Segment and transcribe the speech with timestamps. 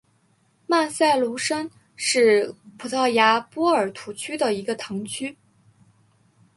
[0.65, 5.37] 曼塞卢什是葡萄牙波尔图区的一个堂区。